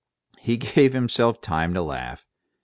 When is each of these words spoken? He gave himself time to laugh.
He 0.39 0.57
gave 0.57 0.93
himself 0.93 1.41
time 1.41 1.75
to 1.75 1.83
laugh. 1.83 2.25